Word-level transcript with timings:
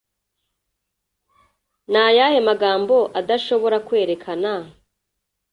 Ni 1.91 1.99
ayahe 2.09 2.39
magambo 2.49 2.95
adashobora 3.19 3.77
kwerekana 3.87 4.53